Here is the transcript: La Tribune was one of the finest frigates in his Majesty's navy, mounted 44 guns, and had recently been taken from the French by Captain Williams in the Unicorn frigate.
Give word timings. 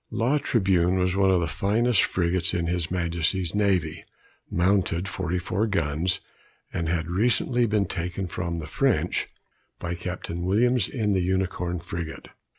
La 0.09 0.39
Tribune 0.39 0.97
was 0.97 1.15
one 1.15 1.29
of 1.29 1.41
the 1.41 1.47
finest 1.47 2.01
frigates 2.01 2.55
in 2.55 2.65
his 2.65 2.89
Majesty's 2.89 3.53
navy, 3.53 4.03
mounted 4.49 5.07
44 5.07 5.67
guns, 5.67 6.21
and 6.73 6.89
had 6.89 7.05
recently 7.07 7.67
been 7.67 7.85
taken 7.85 8.25
from 8.25 8.57
the 8.57 8.65
French 8.65 9.27
by 9.77 9.93
Captain 9.93 10.41
Williams 10.41 10.89
in 10.89 11.13
the 11.13 11.21
Unicorn 11.21 11.77
frigate. 11.77 12.29